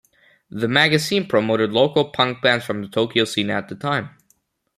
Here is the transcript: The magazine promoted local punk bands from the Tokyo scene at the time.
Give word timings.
The 0.49 0.67
magazine 0.67 1.27
promoted 1.27 1.73
local 1.73 2.05
punk 2.09 2.41
bands 2.41 2.65
from 2.65 2.81
the 2.81 2.87
Tokyo 2.87 3.23
scene 3.23 3.51
at 3.51 3.69
the 3.69 3.75
time. 3.75 4.09